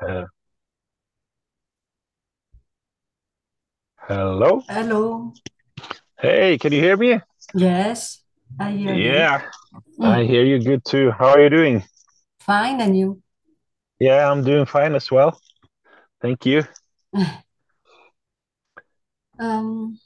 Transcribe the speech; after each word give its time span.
Uh, 0.00 0.24
hello? 4.08 4.62
Hello. 4.68 5.32
Hey, 6.20 6.58
can 6.58 6.72
you 6.72 6.80
hear 6.80 6.96
me? 6.96 7.20
Yes, 7.54 8.22
I 8.58 8.72
hear 8.72 8.96
you. 8.96 9.12
Yeah, 9.12 9.42
I 10.02 10.22
Mm, 10.22 10.26
hear 10.26 10.44
you 10.44 10.58
good 10.62 10.84
too. 10.84 11.10
How 11.12 11.28
are 11.30 11.40
you 11.42 11.50
doing? 11.50 11.84
fine, 12.40 12.80
and 12.80 12.96
you? 12.98 13.22
Yeah, 14.00 14.30
I'm 14.30 14.42
doing 14.44 14.66
fine 14.66 14.94
as 14.94 15.10
well. 15.10 15.38
Thank 16.22 16.46
you. 16.46 16.64
Um, 19.38 19.98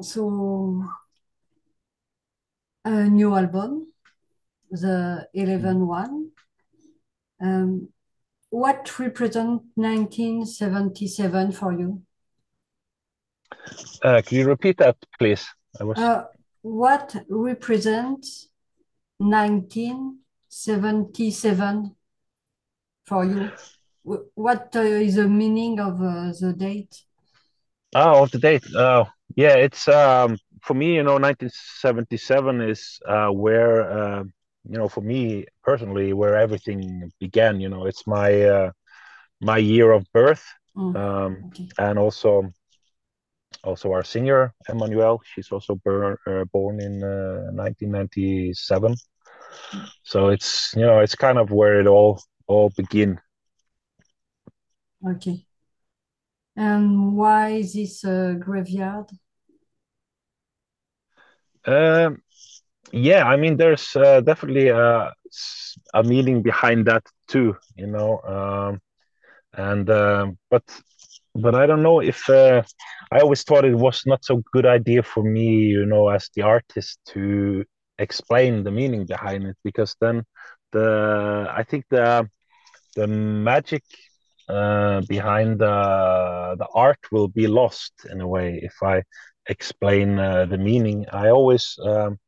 so 0.00 0.84
a 2.84 3.08
new 3.08 3.34
album, 3.36 3.92
the 4.70 5.28
eleven 5.34 5.86
one. 5.86 6.32
Um, 7.40 7.88
what 8.50 8.98
represent 8.98 9.62
1977 9.76 11.52
for 11.52 11.72
you? 11.72 12.02
Uh, 14.02 14.20
can 14.24 14.38
you 14.38 14.46
repeat 14.46 14.78
that, 14.78 14.96
please? 15.18 15.46
I 15.80 15.84
was. 15.84 15.98
Uh, 15.98 16.24
what 16.62 17.14
represents 17.28 18.48
1977 19.18 21.94
for 23.06 23.24
you? 23.24 23.50
Wh- 24.04 24.36
What 24.36 24.74
uh, 24.76 24.80
is 24.80 25.14
the 25.16 25.28
meaning 25.28 25.80
of 25.80 26.00
uh, 26.00 26.32
the 26.40 26.54
date? 26.56 27.02
Oh, 27.94 28.22
of 28.22 28.30
the 28.30 28.38
date. 28.38 28.64
Oh, 28.74 29.06
yeah, 29.34 29.54
it's 29.54 29.88
um 29.88 30.38
for 30.62 30.74
me, 30.74 30.96
you 30.96 31.02
know, 31.02 31.18
1977 31.18 32.60
is 32.60 33.00
uh 33.06 33.28
where 33.28 33.90
uh, 33.90 34.24
you 34.68 34.78
know, 34.78 34.88
for 34.88 35.00
me 35.02 35.46
personally, 35.64 36.12
where 36.12 36.36
everything 36.36 37.10
began, 37.20 37.60
you 37.60 37.68
know, 37.68 37.86
it's 37.86 38.06
my 38.06 38.42
uh 38.42 38.70
my 39.40 39.58
year 39.58 39.92
of 39.92 40.06
birth. 40.12 40.44
Mm, 40.76 40.94
Um 40.94 41.46
okay, 41.46 41.68
and 41.78 41.98
also 41.98 42.52
also 43.64 43.92
our 43.92 44.04
singer 44.04 44.54
Emmanuelle. 44.68 45.20
She's 45.24 45.50
also 45.52 45.76
bur- 45.84 46.18
uh, 46.26 46.44
born 46.52 46.80
in 46.80 47.02
uh, 47.04 47.50
1997. 47.52 48.94
So 50.02 50.28
it's 50.28 50.72
you 50.76 50.82
know 50.82 51.00
it's 51.00 51.14
kind 51.16 51.38
of 51.38 51.50
where 51.50 51.80
it 51.80 51.86
all 51.86 52.22
all 52.48 52.70
begin. 52.76 53.20
okay. 55.06 55.46
And 56.56 57.16
why 57.16 57.52
is 57.52 57.72
this 57.72 58.04
uh, 58.04 58.34
graveyard? 58.38 59.06
Um, 61.66 62.22
yeah, 62.92 63.24
I 63.24 63.36
mean 63.36 63.56
there's 63.56 63.94
uh, 63.96 64.20
definitely 64.20 64.68
a, 64.68 65.12
a 65.94 66.02
meaning 66.02 66.42
behind 66.42 66.86
that 66.86 67.02
too. 67.28 67.56
You 67.76 67.86
know, 67.88 68.20
um, 68.22 68.80
and 69.54 69.88
um, 69.90 70.38
but 70.50 70.62
but 71.34 71.54
I 71.54 71.66
don't 71.66 71.82
know 71.82 72.00
if 72.00 72.28
uh, 72.30 72.62
I 73.12 73.20
always 73.20 73.42
thought 73.44 73.64
it 73.64 73.74
was 73.76 74.02
not 74.06 74.24
so 74.24 74.42
good 74.52 74.66
idea 74.66 75.02
for 75.02 75.22
me, 75.22 75.46
you 75.68 75.86
know, 75.86 76.08
as 76.08 76.30
the 76.34 76.42
artist 76.42 76.98
to 77.08 77.64
explain 77.98 78.64
the 78.64 78.70
meaning 78.72 79.06
behind 79.06 79.44
it 79.46 79.56
because 79.64 79.94
then 80.00 80.24
the 80.72 81.46
I 81.54 81.62
think 81.64 81.84
the 81.90 82.28
the 82.96 83.06
magic 83.06 83.82
uh, 84.48 85.00
behind 85.08 85.58
the 85.60 86.56
the 86.58 86.66
art 86.74 86.98
will 87.12 87.28
be 87.28 87.46
lost 87.46 87.92
in 88.10 88.20
a 88.20 88.26
way 88.28 88.60
if 88.62 88.74
I 88.82 89.02
explain 89.48 90.18
uh, 90.18 90.46
the 90.46 90.58
meaning. 90.58 91.06
I 91.12 91.30
always, 91.30 91.78
um, 91.84 92.18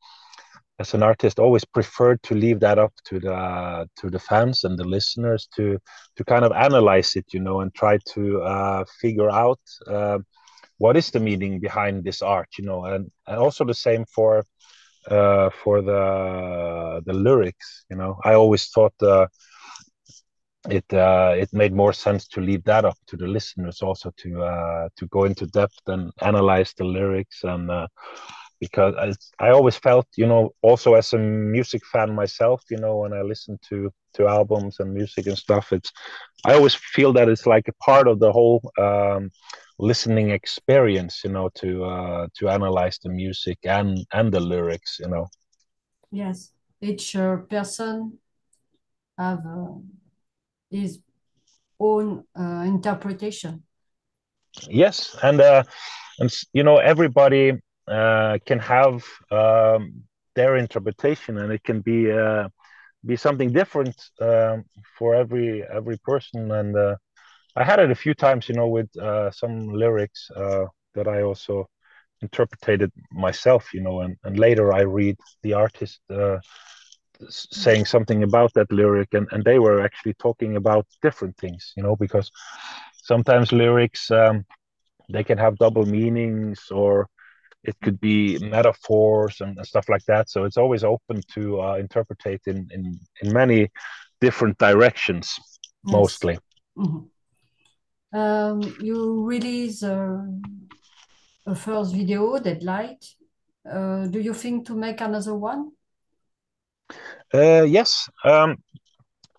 as 0.80 0.94
an 0.94 1.02
artist, 1.02 1.38
always 1.38 1.64
preferred 1.64 2.22
to 2.24 2.34
leave 2.34 2.60
that 2.60 2.78
up 2.78 2.92
to 3.04 3.20
the 3.20 3.88
to 4.00 4.10
the 4.10 4.18
fans 4.18 4.64
and 4.64 4.78
the 4.78 4.84
listeners 4.84 5.48
to 5.56 5.78
to 6.16 6.24
kind 6.24 6.44
of 6.44 6.52
analyze 6.52 7.16
it, 7.16 7.26
you 7.34 7.40
know, 7.40 7.60
and 7.60 7.74
try 7.74 7.98
to 8.14 8.42
uh, 8.42 8.84
figure 9.00 9.30
out 9.30 9.60
uh, 9.86 10.18
what 10.78 10.96
is 10.96 11.10
the 11.10 11.20
meaning 11.20 11.60
behind 11.60 12.04
this 12.04 12.22
art, 12.22 12.48
you 12.58 12.64
know, 12.64 12.84
and, 12.86 13.10
and 13.26 13.38
also 13.38 13.64
the 13.64 13.74
same 13.74 14.04
for 14.14 14.44
uh, 15.10 15.50
for 15.62 15.82
the 15.82 17.02
the 17.06 17.12
lyrics, 17.12 17.84
you 17.90 17.96
know. 17.96 18.18
I 18.24 18.34
always 18.34 18.68
thought 18.68 18.94
the 18.98 19.28
it 20.68 20.84
uh, 20.92 21.34
it 21.36 21.50
made 21.52 21.72
more 21.72 21.92
sense 21.92 22.28
to 22.28 22.40
leave 22.40 22.64
that 22.64 22.84
up 22.84 22.96
to 23.06 23.16
the 23.16 23.26
listeners 23.26 23.82
also 23.82 24.12
to 24.18 24.42
uh, 24.42 24.88
to 24.96 25.06
go 25.08 25.24
into 25.24 25.46
depth 25.46 25.80
and 25.86 26.10
analyze 26.22 26.74
the 26.76 26.84
lyrics 26.84 27.44
and 27.44 27.70
uh, 27.70 27.86
because 28.60 28.94
I, 28.98 29.46
I 29.46 29.50
always 29.50 29.76
felt 29.76 30.06
you 30.16 30.26
know 30.26 30.50
also 30.62 30.94
as 30.94 31.12
a 31.12 31.18
music 31.18 31.82
fan 31.86 32.14
myself 32.14 32.62
you 32.70 32.78
know 32.78 32.98
when 32.98 33.12
I 33.12 33.22
listen 33.22 33.58
to 33.70 33.90
to 34.14 34.28
albums 34.28 34.80
and 34.80 34.92
music 34.92 35.26
and 35.26 35.38
stuff 35.38 35.72
it's 35.72 35.92
I 36.44 36.54
always 36.54 36.74
feel 36.74 37.12
that 37.14 37.28
it's 37.28 37.46
like 37.46 37.68
a 37.68 37.84
part 37.84 38.08
of 38.08 38.18
the 38.20 38.32
whole 38.32 38.60
um, 38.78 39.30
listening 39.78 40.30
experience 40.30 41.22
you 41.24 41.30
know 41.30 41.48
to 41.56 41.84
uh, 41.84 42.26
to 42.38 42.48
analyze 42.48 42.98
the 43.02 43.10
music 43.10 43.58
and 43.64 43.98
and 44.12 44.32
the 44.32 44.40
lyrics 44.40 44.98
you 45.00 45.08
know 45.08 45.26
Yes, 46.10 46.52
each 46.80 47.16
uh, 47.16 47.36
person 47.38 48.18
have 49.18 49.44
uh, 49.46 49.74
his 50.70 51.00
own 51.80 52.24
uh, 52.38 52.64
interpretation. 52.66 53.64
yes 54.68 55.16
and 55.22 55.40
uh, 55.40 55.62
and 56.18 56.32
you 56.52 56.62
know 56.62 56.78
everybody 56.78 57.52
uh, 57.88 58.38
can 58.46 58.58
have 58.58 59.04
um, 59.30 60.02
their 60.34 60.56
interpretation 60.56 61.38
and 61.38 61.52
it 61.52 61.62
can 61.64 61.80
be 61.80 62.10
uh, 62.10 62.48
be 63.04 63.16
something 63.16 63.52
different 63.52 63.96
um, 64.20 64.64
for 64.98 65.14
every 65.14 65.64
every 65.72 65.96
person. 65.98 66.50
And 66.52 66.76
uh, 66.76 66.96
i 67.56 67.64
had 67.64 67.80
it 67.80 67.90
a 67.90 67.94
few 68.04 68.14
times 68.14 68.48
you 68.48 68.54
know 68.54 68.68
with 68.68 68.90
uh, 69.08 69.30
some 69.30 69.54
lyrics 69.82 70.30
uh, 70.36 70.64
that 70.94 71.06
i 71.08 71.22
also 71.22 71.66
interpreted 72.22 72.90
myself 73.12 73.72
you 73.74 73.80
know 73.80 74.00
and, 74.00 74.16
and 74.24 74.38
later 74.38 74.72
i 74.72 74.80
read 74.82 75.16
the 75.42 75.52
artist 75.54 76.00
uh, 76.10 76.38
saying 77.28 77.84
something 77.84 78.22
about 78.22 78.52
that 78.54 78.70
lyric 78.72 79.08
and, 79.14 79.26
and 79.32 79.44
they 79.44 79.58
were 79.58 79.80
actually 79.80 80.14
talking 80.14 80.56
about 80.56 80.86
different 81.02 81.36
things 81.36 81.72
you 81.76 81.82
know 81.82 81.96
because 81.96 82.30
sometimes 83.02 83.52
lyrics 83.52 84.10
um, 84.10 84.44
they 85.12 85.22
can 85.24 85.38
have 85.38 85.56
double 85.58 85.84
meanings 85.86 86.60
or 86.70 87.06
it 87.62 87.76
could 87.82 88.00
be 88.00 88.38
metaphors 88.38 89.40
and, 89.40 89.56
and 89.56 89.66
stuff 89.66 89.88
like 89.88 90.04
that. 90.06 90.30
So 90.30 90.44
it's 90.44 90.56
always 90.56 90.84
open 90.84 91.20
to 91.34 91.60
uh, 91.60 91.74
interpret 91.74 92.40
in, 92.46 92.68
in 92.70 92.98
in 93.22 93.32
many 93.32 93.68
different 94.20 94.58
directions, 94.58 95.38
Yes. 95.84 95.92
mostly. 95.92 96.38
Mhm. 96.76 97.10
Um, 98.12 98.60
you 98.82 99.24
release 99.26 99.82
uh, 99.82 100.22
a 101.46 101.54
first 101.54 101.94
video, 101.94 102.38
Deadlight. 102.38 103.04
Uh, 103.70 104.06
do 104.06 104.20
you 104.20 104.34
think 104.34 104.66
to 104.66 104.74
make 104.74 105.00
another 105.00 105.34
one? 105.34 105.70
Uh, 107.32 107.62
yes, 107.62 108.08
um, 108.24 108.50
And 108.50 108.58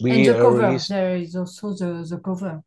we 0.02 0.26
the 0.26 0.34
uh, 0.36 0.42
cover, 0.42 0.62
released. 0.62 0.90
there 0.90 1.16
is 1.18 1.36
also 1.36 1.74
the, 1.74 2.06
the 2.09 2.18
cover. 2.20 2.64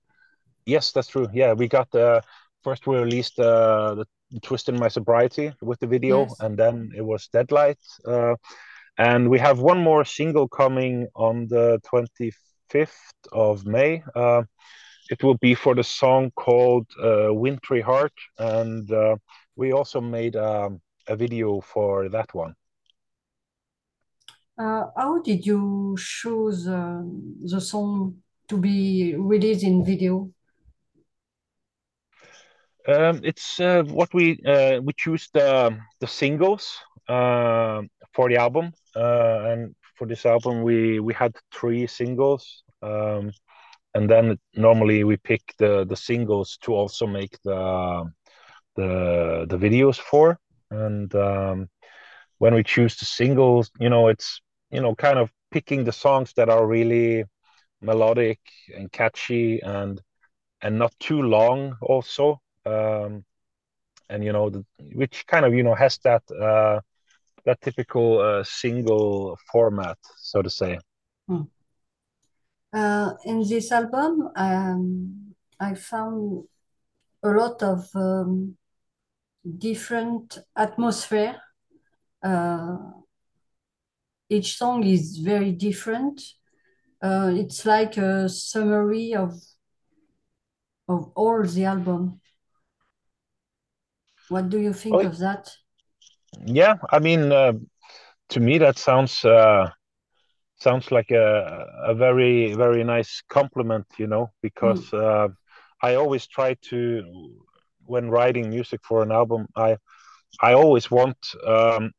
Yes, 0.66 0.92
that's 0.92 1.08
true. 1.08 1.28
Yeah, 1.32 1.52
we 1.54 1.68
got 1.68 1.94
uh, 1.94 2.20
first 2.62 2.86
we 2.86 2.96
released 2.96 3.38
uh, 3.38 3.94
the 3.94 4.04
Twist 4.42 4.68
in 4.68 4.78
My 4.78 4.88
Sobriety 4.88 5.52
with 5.62 5.78
the 5.80 5.86
video, 5.86 6.22
Yes. 6.22 6.40
and 6.40 6.56
then 6.56 6.90
it 6.96 7.02
was 7.02 7.28
Deadlight. 7.28 7.78
Uh, 8.06 8.34
and 8.98 9.28
we 9.28 9.38
have 9.38 9.60
one 9.60 9.78
more 9.82 10.04
single 10.04 10.48
coming 10.48 11.08
on 11.14 11.46
the 11.48 11.80
25th 11.82 13.12
of 13.32 13.66
May. 13.66 14.02
Uh, 14.14 14.42
it 15.10 15.22
will 15.22 15.36
be 15.38 15.54
for 15.54 15.74
the 15.74 15.84
song 15.84 16.30
called 16.36 16.86
uh, 17.02 17.32
Wintry 17.34 17.80
Heart, 17.80 18.12
and 18.38 18.90
uh, 18.90 19.16
we 19.56 19.72
also 19.72 20.00
made 20.00 20.36
um, 20.36 20.80
a 21.08 21.16
video 21.16 21.60
for 21.60 22.08
that 22.08 22.32
one. 22.34 22.54
Uh, 24.56 24.84
how 24.96 25.20
did 25.20 25.44
you 25.44 25.96
choose 25.98 26.68
uh, 26.68 27.02
the 27.42 27.60
song 27.60 28.16
to 28.48 28.56
be 28.56 29.14
released 29.16 29.64
in 29.64 29.84
video? 29.84 30.30
Um, 32.86 33.20
it's 33.24 33.58
uh, 33.60 33.82
what 33.84 34.12
we 34.12 34.38
uh, 34.44 34.80
we 34.82 34.92
choose 34.92 35.28
the 35.32 35.78
the 36.00 36.06
singles 36.06 36.78
uh, 37.08 37.82
for 38.12 38.28
the 38.28 38.36
album, 38.36 38.72
uh, 38.94 39.44
and 39.50 39.74
for 39.96 40.06
this 40.06 40.26
album 40.26 40.62
we 40.62 41.00
we 41.00 41.14
had 41.14 41.32
three 41.52 41.86
singles, 41.86 42.62
um, 42.82 43.30
and 43.94 44.10
then 44.10 44.38
normally 44.54 45.04
we 45.04 45.16
pick 45.18 45.42
the 45.58 45.84
the 45.86 45.96
singles 45.96 46.58
to 46.62 46.74
also 46.74 47.06
make 47.06 47.38
the 47.44 48.04
the 48.76 49.46
the 49.48 49.56
videos 49.58 49.98
for, 49.98 50.38
and 50.70 51.14
um, 51.14 51.68
when 52.38 52.54
we 52.54 52.62
choose 52.64 52.96
the 52.96 53.06
singles, 53.06 53.70
you 53.80 53.90
know, 53.90 54.08
it's 54.08 54.40
you 54.70 54.80
know 54.80 54.94
kind 54.94 55.18
of 55.18 55.30
picking 55.52 55.84
the 55.84 55.92
songs 55.92 56.32
that 56.36 56.48
are 56.50 56.66
really 56.66 57.24
melodic 57.82 58.40
and 58.76 58.92
catchy 58.92 59.60
and 59.62 60.02
and 60.62 60.78
not 60.78 60.94
too 61.00 61.22
long 61.22 61.76
also. 61.82 62.40
Um, 62.66 63.24
and 64.08 64.24
you 64.24 64.32
know, 64.32 64.50
the, 64.50 64.64
which 64.94 65.26
kind 65.26 65.44
of 65.44 65.54
you 65.54 65.62
know 65.62 65.74
has 65.74 65.98
that 65.98 66.22
uh, 66.30 66.80
that 67.44 67.60
typical 67.60 68.20
uh, 68.20 68.44
single 68.44 69.38
format, 69.50 69.98
so 70.16 70.42
to 70.42 70.50
say. 70.50 70.78
Hmm. 71.28 71.42
Uh, 72.72 73.12
in 73.24 73.48
this 73.48 73.70
album, 73.70 74.28
um, 74.34 75.34
I 75.60 75.74
found 75.74 76.44
a 77.22 77.28
lot 77.28 77.62
of 77.62 77.88
um, 77.94 78.56
different 79.58 80.38
atmosphere. 80.56 81.36
Uh, 82.22 82.76
each 84.28 84.56
song 84.56 84.84
is 84.84 85.18
very 85.18 85.52
different. 85.52 86.20
Uh, 87.00 87.30
it's 87.34 87.64
like 87.66 87.96
a 87.96 88.28
summary 88.28 89.14
of 89.14 89.34
of 90.88 91.12
all 91.14 91.42
the 91.42 91.64
album. 91.64 92.20
What 94.28 94.50
do 94.50 94.58
you 94.58 94.72
think 94.74 95.02
Oh, 95.02 95.04
of 95.04 95.18
that? 95.18 95.56
yeah. 96.46 96.74
I 96.90 96.98
mean, 96.98 97.32
uh, 97.32 97.52
to 98.30 98.40
me, 98.40 98.58
that 98.58 98.78
sounds 98.78 99.24
uh, 99.24 99.70
sounds 100.56 100.90
like 100.90 101.10
a 101.10 101.66
a 101.86 101.94
very 101.94 102.54
very 102.54 102.84
nice 102.84 103.22
compliment, 103.28 103.86
you 103.98 104.06
know, 104.06 104.30
Mm, 104.62 104.82
because 104.82 104.92
uh, 104.92 105.28
I 105.82 105.94
always 105.94 106.26
try 106.26 106.54
to 106.70 107.02
when 107.86 108.10
writing 108.10 108.50
music 108.50 108.80
for 108.84 109.02
an 109.02 109.12
album, 109.12 109.46
I 109.56 109.76
I 110.42 110.54
always 110.54 110.90
want 110.90 111.16
um, 111.46 111.92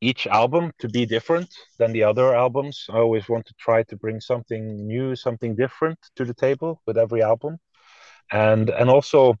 each 0.00 0.26
album 0.26 0.72
to 0.78 0.88
be 0.88 1.06
different 1.06 1.48
than 1.78 1.92
the 1.92 2.02
other 2.04 2.34
albums. 2.34 2.86
I 2.90 2.98
always 2.98 3.28
want 3.28 3.46
to 3.46 3.54
try 3.58 3.82
to 3.84 3.96
bring 3.96 4.20
something 4.20 4.86
new, 4.86 5.14
something 5.16 5.54
different 5.56 5.98
to 6.16 6.24
the 6.24 6.34
table 6.34 6.80
with 6.86 6.96
every 6.98 7.22
album, 7.22 7.58
and 8.32 8.70
and 8.70 8.88
also 8.90 9.34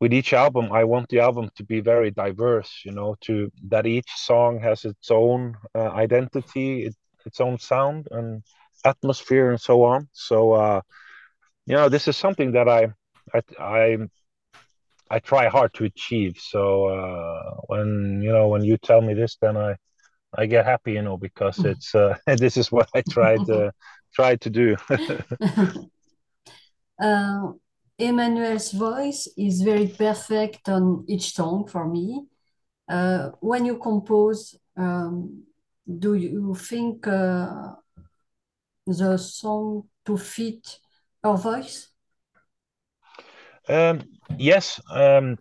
with 0.00 0.12
each 0.14 0.32
album, 0.32 0.72
I 0.72 0.84
want 0.84 1.08
the 1.10 1.20
album 1.20 1.50
to 1.56 1.64
be 1.64 1.80
very 1.80 2.10
diverse. 2.10 2.82
You 2.84 2.92
know, 2.92 3.16
to 3.22 3.50
that 3.68 3.86
each 3.86 4.10
song 4.16 4.60
has 4.60 4.84
its 4.84 5.10
own 5.10 5.56
uh, 5.74 5.90
identity, 5.90 6.86
it, 6.86 6.96
its 7.26 7.40
own 7.40 7.58
sound 7.58 8.08
and 8.10 8.42
atmosphere, 8.84 9.50
and 9.50 9.60
so 9.60 9.84
on. 9.84 10.08
So, 10.12 10.52
uh, 10.52 10.80
you 11.66 11.76
know, 11.76 11.88
this 11.88 12.08
is 12.08 12.16
something 12.16 12.52
that 12.52 12.68
I 12.68 12.88
I 13.34 13.40
I, 13.60 13.98
I 15.10 15.18
try 15.18 15.48
hard 15.48 15.74
to 15.74 15.84
achieve. 15.84 16.36
So 16.38 16.86
uh, 16.88 17.54
when 17.66 18.20
you 18.22 18.32
know 18.32 18.48
when 18.48 18.64
you 18.64 18.78
tell 18.78 19.02
me 19.02 19.14
this, 19.14 19.36
then 19.40 19.56
I 19.56 19.76
I 20.36 20.46
get 20.46 20.64
happy, 20.64 20.92
you 20.92 21.02
know, 21.02 21.18
because 21.18 21.58
it's 21.60 21.94
uh, 21.94 22.16
this 22.26 22.56
is 22.56 22.72
what 22.72 22.88
I 22.94 23.02
tried 23.02 23.44
to 23.46 23.72
try 24.14 24.36
to 24.36 24.50
do. 24.50 24.76
Uh, 27.00 27.52
Emmanuelle's 28.00 28.72
voice 28.72 29.28
is 29.36 29.62
very 29.62 29.88
perfect 29.88 30.68
on 30.68 31.04
each 31.08 31.34
song 31.34 31.66
for 31.66 31.88
me. 31.88 32.26
Uh, 32.88 33.30
when 33.40 33.64
you 33.66 33.78
compose, 33.78 34.56
um, 34.76 35.44
do 35.98 36.14
you 36.14 36.54
think 36.54 37.06
uh, 37.06 37.74
the 38.86 39.16
song 39.16 39.88
to 40.04 40.16
fit 40.18 40.80
her 41.24 41.36
voice? 41.36 41.88
um, 43.68 44.02
yes, 44.38 44.80
um, 44.92 45.38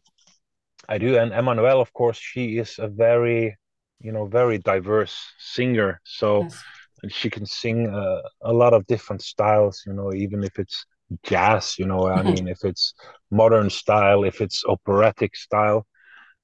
I 0.90 0.98
do, 0.98 1.18
and 1.18 1.32
Emmanuelle, 1.32 1.82
of 1.82 1.94
course, 1.94 2.18
she 2.18 2.58
is 2.58 2.80
a 2.80 2.88
very, 2.88 3.58
you 4.02 4.12
know, 4.12 4.26
very 4.26 4.58
diverse 4.60 5.16
singer. 5.40 6.02
So 6.04 6.48
Yes. 6.48 6.66
and 7.04 7.12
she 7.14 7.30
can 7.30 7.46
sing 7.46 7.88
uh, 7.90 8.22
a 8.42 8.54
lot 8.54 8.74
of 8.74 8.86
different 8.88 9.22
styles. 9.22 9.84
You 9.88 9.94
know, 9.94 10.14
even 10.14 10.44
if 10.44 10.60
it's 10.60 10.86
jazz, 11.24 11.78
you 11.78 11.86
know, 11.86 12.08
I 12.08 12.24
mean, 12.24 12.48
if 12.48 12.64
it's 12.64 12.94
modern 13.32 13.70
style, 13.70 14.24
if 14.24 14.42
it's 14.42 14.64
operatic 14.66 15.36
style, 15.36 15.86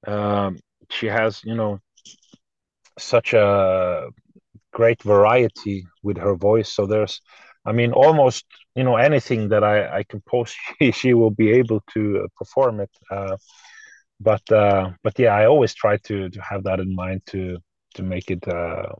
um, 0.06 0.58
she 0.90 1.06
has, 1.06 1.42
you 1.44 1.54
know, 1.54 1.80
such 2.98 3.34
a 3.34 4.08
great 4.72 5.02
variety 5.02 5.86
with 6.02 6.18
her 6.18 6.34
voice. 6.36 6.74
So 6.74 6.86
there's, 6.86 7.20
I 7.64 7.72
mean, 7.72 7.92
almost 7.92 8.44
you 8.74 8.84
know 8.84 8.96
anything 8.96 9.48
that 9.48 9.64
I 9.64 9.98
I 9.98 10.04
compose, 10.04 10.54
she, 10.80 10.92
she 10.92 11.14
will 11.14 11.30
be 11.30 11.50
able 11.52 11.80
to 11.94 12.22
uh, 12.24 12.28
perform 12.36 12.80
it. 12.80 12.90
Uh, 13.10 13.36
but 14.20 14.50
uh, 14.52 14.90
but 15.02 15.18
yeah, 15.18 15.34
I 15.34 15.46
always 15.46 15.74
try 15.74 15.96
to 16.08 16.28
to 16.30 16.40
have 16.42 16.64
that 16.64 16.80
in 16.80 16.94
mind 16.94 17.22
to 17.28 17.58
to 17.94 18.02
make 18.02 18.30
it 18.30 18.46
uh, 18.48 18.92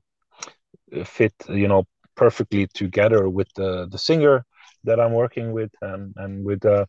fit, 1.05 1.35
you 1.49 1.69
know, 1.69 1.85
perfectly 2.17 2.67
together 2.75 3.29
with 3.29 3.49
the 3.57 3.87
the 3.91 3.99
singer 3.99 4.45
that 4.87 5.01
I'm 5.01 5.13
working 5.15 5.53
with 5.53 5.73
and 5.83 6.15
and 6.17 6.45
with 6.45 6.65
uh, 6.67 6.87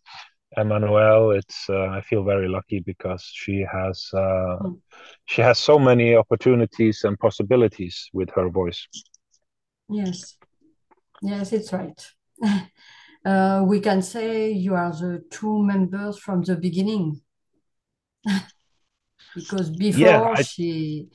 Emmanuelle. 0.57 1.37
It's 1.37 1.69
uh, 1.69 1.87
I 1.89 2.01
feel 2.01 2.23
very 2.23 2.47
lucky 2.49 2.79
because 2.81 3.23
she 3.33 3.65
has 3.71 4.09
uh, 4.13 4.57
Mm. 4.61 4.81
she 5.25 5.41
has 5.43 5.59
so 5.59 5.79
many 5.79 6.15
opportunities 6.15 7.03
and 7.05 7.17
possibilities 7.19 8.09
with 8.13 8.29
her 8.35 8.49
voice. 8.49 8.87
Yes. 9.89 10.37
Yes, 11.21 11.53
it's 11.53 11.73
right. 11.73 12.01
Uh, 13.25 13.63
we 13.67 13.81
can 13.81 14.01
say 14.01 14.51
you 14.51 14.73
are 14.75 14.91
the 14.93 15.21
two 15.31 15.61
members 15.63 16.17
from 16.17 16.43
the 16.43 16.55
beginning 16.55 17.21
because 19.35 19.69
Yeah, 19.93 20.19
before 20.19 20.35
I 20.35 20.43
she 20.43 21.09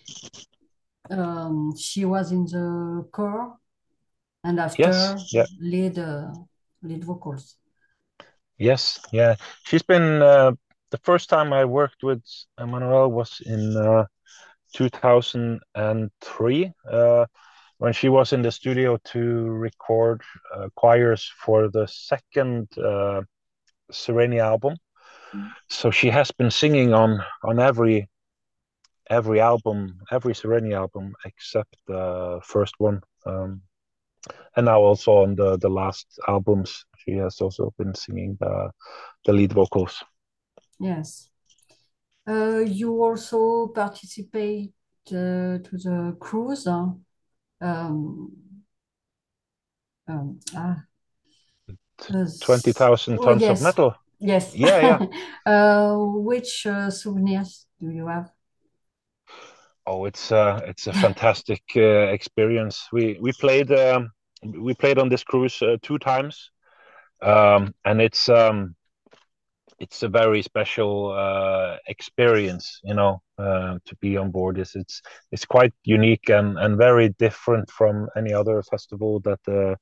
um, 1.10 1.74
she 1.76 2.04
was 2.04 2.32
in 2.32 2.44
the 2.46 3.06
core 3.12 3.56
and 4.44 4.60
yes, 4.76 5.14
after 5.14 5.26
yeah, 5.32 5.46
lead 5.60 5.98
uh, 5.98 6.32
lead 6.82 7.04
vocals. 7.04 7.56
yes, 8.58 9.00
yeah. 9.12 9.36
She's 9.64 9.82
been 9.82 10.22
uh, 10.22 10.52
the 10.90 10.98
first 10.98 11.28
time 11.28 11.52
I 11.52 11.64
worked 11.64 12.02
with 12.02 12.22
Emmanuelle 12.58 13.10
was 13.10 13.40
in 13.44 13.76
uh, 13.76 14.06
2003 14.74 16.72
uh, 16.90 17.26
when 17.78 17.92
she 17.92 18.08
was 18.08 18.32
in 18.32 18.42
the 18.42 18.52
studio 18.52 18.98
to 19.04 19.20
record 19.50 20.22
uh, 20.54 20.68
choirs 20.76 21.30
for 21.44 21.68
the 21.68 21.86
second 21.86 22.68
uh, 22.78 23.22
Sirenia 23.90 24.44
album. 24.44 24.76
Mm. 25.34 25.50
So 25.68 25.90
she 25.90 26.08
has 26.10 26.30
been 26.30 26.50
singing 26.50 26.92
on 26.94 27.24
on 27.42 27.58
every 27.58 28.08
every 29.10 29.40
album, 29.40 29.98
every 30.10 30.34
Sirenia 30.34 30.76
album 30.76 31.14
except 31.24 31.76
the 31.86 32.40
first 32.44 32.74
one, 32.78 33.00
um, 33.26 33.62
and 34.56 34.66
now 34.66 34.80
also 34.80 35.22
on 35.22 35.34
the 35.34 35.56
the 35.58 35.68
last 35.68 36.06
albums, 36.28 36.84
she 36.98 37.12
has 37.12 37.40
also 37.40 37.72
been 37.78 37.94
singing 37.94 38.36
the 38.40 38.70
the 39.24 39.32
lead 39.32 39.52
vocals. 39.52 40.02
Yes. 40.80 41.28
Uh, 42.28 42.58
you 42.58 43.02
also 43.02 43.68
participate 43.68 44.72
uh, 45.08 45.58
to 45.58 45.70
the 45.72 46.16
cruise. 46.20 46.66
Um, 46.66 48.32
um, 50.08 50.40
ah, 50.56 50.84
Twenty 52.40 52.72
this- 52.72 52.76
thousand 52.76 53.18
oh, 53.18 53.24
tons 53.24 53.42
of 53.42 53.62
metal. 53.62 53.94
yes. 54.18 54.54
Yeah, 54.54 54.80
yeah. 54.80 55.06
Uh, 55.46 55.96
which 55.98 56.66
uh, 56.66 56.90
souvenirs 56.90 57.66
do 57.80 57.90
you 57.90 58.06
have? 58.06 58.30
Oh, 59.86 60.04
it's 60.04 60.30
uh, 60.30 60.60
it's 60.66 60.86
a 60.86 60.92
fantastic 60.92 61.62
uh, 61.76 62.12
experience. 62.16 62.88
We 62.92 63.18
we 63.20 63.32
played 63.32 63.70
um, 63.72 64.10
we 64.42 64.74
played 64.74 64.98
on 64.98 65.08
this 65.08 65.24
cruise 65.24 65.60
uh, 65.62 65.76
two 65.82 65.98
times, 65.98 66.50
um, 67.22 67.74
and 67.84 68.00
it's 68.00 68.28
um, 68.28 68.76
it's 69.78 70.02
a 70.04 70.08
very 70.08 70.42
special 70.42 71.12
uh, 71.12 71.76
experience. 71.88 72.80
You 72.84 72.94
know, 72.94 73.22
uh, 73.38 73.78
to 73.84 73.96
be 74.00 74.16
on 74.16 74.30
board 74.30 74.56
this. 74.56 74.76
It's 74.76 75.02
it's 75.32 75.44
quite 75.44 75.72
unique 75.84 76.28
and 76.28 76.58
and 76.58 76.78
very 76.78 77.08
different 77.18 77.70
from 77.70 78.08
any 78.16 78.32
other 78.32 78.62
festival 78.62 79.20
that 79.20 79.40
uh, 79.48 79.74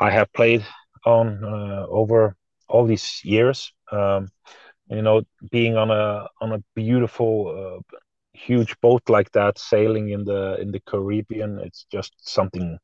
I 0.00 0.10
have 0.10 0.32
played 0.32 0.64
on 1.06 1.44
uh, 1.44 1.86
over 1.88 2.36
all 2.68 2.86
these 2.86 3.20
years. 3.24 3.72
Um, 3.92 4.28
you 4.88 5.02
know, 5.02 5.22
being 5.50 5.76
on 5.76 5.90
a 5.90 6.26
on 6.40 6.52
a 6.52 6.62
beautiful 6.74 7.80
uh, 7.92 7.96
huge 8.34 8.74
boat 8.80 9.02
like 9.08 9.30
that 9.32 9.58
sailing 9.58 10.10
in 10.10 10.24
the 10.24 10.56
in 10.60 10.72
the 10.72 10.80
Caribbean. 10.86 11.58
It's 11.60 11.86
just 11.92 12.12
something, 12.28 12.78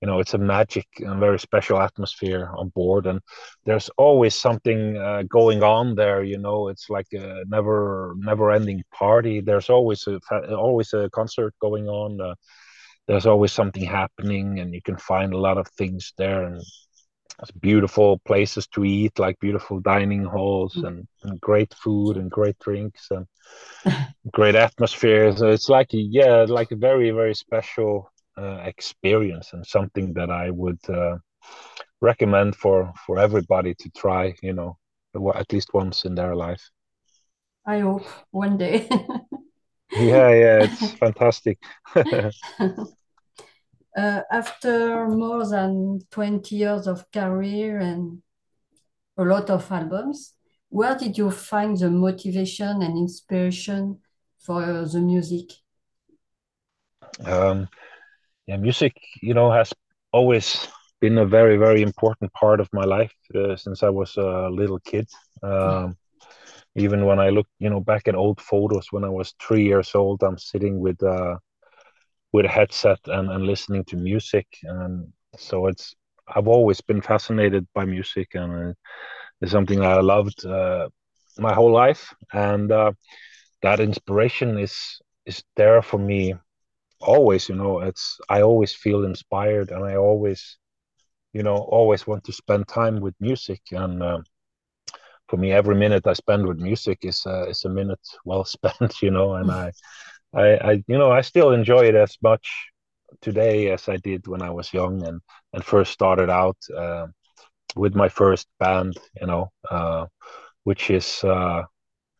you 0.00 0.06
know, 0.08 0.20
it's 0.20 0.34
a 0.34 0.38
magic 0.38 0.86
and 1.00 1.20
very 1.20 1.38
special 1.38 1.80
atmosphere 1.80 2.50
on 2.56 2.70
board, 2.70 3.06
and 3.06 3.20
there's 3.66 3.90
always 3.98 4.34
something 4.34 4.96
uh, 4.96 5.22
going 5.28 5.62
on 5.62 5.94
there. 5.94 6.22
You 6.22 6.38
know, 6.38 6.68
it's 6.68 6.90
like 6.90 7.06
a 7.12 7.44
never 7.48 8.14
never 8.18 8.50
ending 8.52 8.82
party. 8.92 9.40
There's 9.40 9.70
always 9.70 10.06
a 10.06 10.20
always 10.54 10.92
a 10.94 11.10
concert 11.10 11.54
going 11.60 11.88
on. 11.88 12.20
Uh, 12.20 12.34
there's 13.08 13.26
always 13.26 13.52
something 13.52 13.84
happening, 13.84 14.60
and 14.60 14.74
you 14.74 14.82
can 14.82 14.98
find 14.98 15.32
a 15.32 15.38
lot 15.38 15.58
of 15.58 15.66
things 15.78 16.12
there, 16.18 16.44
and 16.44 16.62
beautiful 17.60 18.18
places 18.26 18.66
to 18.68 18.84
eat, 18.84 19.18
like 19.18 19.38
beautiful 19.40 19.80
dining 19.80 20.24
halls 20.24 20.76
and, 20.76 21.06
and 21.22 21.40
great 21.40 21.72
food 21.74 22.16
and 22.16 22.30
great 22.30 22.58
drinks 22.58 23.08
and 23.10 23.26
great 24.32 24.54
atmosphere. 24.54 25.34
So 25.36 25.48
it's 25.50 25.68
like 25.68 25.94
a, 25.94 25.98
yeah, 25.98 26.44
like 26.48 26.70
a 26.72 26.76
very 26.76 27.10
very 27.10 27.34
special 27.34 28.10
uh, 28.36 28.62
experience 28.64 29.52
and 29.52 29.66
something 29.66 30.12
that 30.14 30.30
I 30.30 30.50
would 30.50 30.80
uh, 30.88 31.18
recommend 32.00 32.56
for 32.56 32.92
for 33.06 33.18
everybody 33.18 33.74
to 33.74 33.90
try. 33.96 34.34
You 34.42 34.54
know, 34.54 34.78
at 35.34 35.52
least 35.52 35.74
once 35.74 36.04
in 36.04 36.14
their 36.14 36.34
life. 36.36 36.62
I 37.66 37.80
hope 37.80 38.06
one 38.30 38.56
day. 38.56 38.88
Yeah, 39.94 40.30
yeah, 40.30 40.62
it's 40.62 40.92
fantastic. 40.92 41.58
uh, 43.96 44.22
after 44.30 45.08
more 45.08 45.46
than 45.46 46.00
20 46.10 46.54
years 46.54 46.86
of 46.86 47.10
career 47.12 47.78
and 47.78 48.22
a 49.16 49.24
lot 49.24 49.50
of 49.50 49.70
albums, 49.72 50.34
where 50.68 50.96
did 50.96 51.16
you 51.18 51.30
find 51.30 51.76
the 51.78 51.90
motivation 51.90 52.82
and 52.82 52.96
inspiration 52.98 53.98
for 54.38 54.62
uh, 54.62 54.84
the 54.84 55.00
music? 55.00 55.50
Um, 57.24 57.68
yeah, 58.46 58.56
music, 58.56 58.94
you 59.22 59.34
know, 59.34 59.50
has 59.50 59.72
always 60.12 60.68
been 61.00 61.18
a 61.18 61.26
very, 61.26 61.56
very 61.56 61.82
important 61.82 62.32
part 62.32 62.60
of 62.60 62.68
my 62.72 62.84
life 62.84 63.12
uh, 63.34 63.56
since 63.56 63.82
I 63.82 63.88
was 63.88 64.16
a 64.16 64.48
little 64.50 64.80
kid. 64.80 65.08
Um, 65.42 65.96
even 66.74 67.04
when 67.06 67.18
I 67.18 67.30
look, 67.30 67.46
you 67.58 67.70
know, 67.70 67.80
back 67.80 68.08
at 68.08 68.14
old 68.14 68.40
photos 68.40 68.86
when 68.90 69.04
I 69.04 69.08
was 69.08 69.34
three 69.40 69.64
years 69.64 69.94
old, 69.94 70.22
I'm 70.22 70.38
sitting 70.38 70.78
with 70.80 71.02
uh, 71.02 71.36
with 72.32 72.44
a 72.46 72.48
headset 72.48 72.98
and, 73.06 73.30
and 73.30 73.44
listening 73.46 73.84
to 73.86 73.96
music, 73.96 74.46
and 74.64 75.12
so 75.36 75.66
it's 75.66 75.94
I've 76.34 76.48
always 76.48 76.80
been 76.80 77.00
fascinated 77.00 77.66
by 77.74 77.84
music, 77.84 78.28
and 78.34 78.70
uh, 78.70 78.72
it's 79.40 79.52
something 79.52 79.80
that 79.80 79.98
I 79.98 80.00
loved 80.00 80.44
uh, 80.46 80.88
my 81.38 81.54
whole 81.54 81.72
life, 81.72 82.14
and 82.32 82.70
uh, 82.72 82.92
that 83.62 83.80
inspiration 83.80 84.58
is 84.58 84.76
is 85.26 85.42
there 85.56 85.82
for 85.82 85.98
me 85.98 86.34
always. 87.00 87.48
You 87.48 87.56
know, 87.56 87.80
it's 87.80 88.18
I 88.28 88.42
always 88.42 88.74
feel 88.74 89.04
inspired, 89.04 89.70
and 89.70 89.84
I 89.84 89.96
always, 89.96 90.58
you 91.32 91.42
know, 91.42 91.56
always 91.56 92.06
want 92.06 92.24
to 92.24 92.32
spend 92.32 92.68
time 92.68 93.00
with 93.00 93.14
music, 93.20 93.60
and 93.72 94.02
uh, 94.02 94.18
for 95.28 95.36
me, 95.36 95.52
every 95.52 95.74
minute 95.74 96.06
I 96.06 96.12
spend 96.14 96.46
with 96.46 96.58
music 96.58 96.98
is 97.02 97.22
uh, 97.26 97.46
is 97.48 97.64
a 97.64 97.68
minute 97.68 98.00
well 98.24 98.44
spent. 98.56 99.02
You 99.02 99.10
know, 99.10 99.34
and 99.34 99.50
I, 99.50 99.72
I, 100.34 100.56
I, 100.56 100.72
you 100.86 100.98
know, 100.98 101.10
I 101.10 101.22
still 101.22 101.52
enjoy 101.52 101.86
it 101.86 101.94
as 101.94 102.16
much 102.22 102.70
today 103.22 103.70
as 103.70 103.88
I 103.88 103.96
did 103.98 104.26
when 104.28 104.42
I 104.42 104.50
was 104.50 104.72
young 104.72 105.02
and 105.06 105.20
and 105.52 105.64
first 105.64 105.92
started 105.92 106.30
out 106.30 106.56
uh, 106.76 107.06
with 107.76 107.94
my 107.96 108.08
first 108.08 108.48
band. 108.60 108.96
You 109.20 109.26
know, 109.28 109.52
uh, 109.70 110.06
which 110.64 110.90
is 110.90 111.22
uh, 111.24 111.64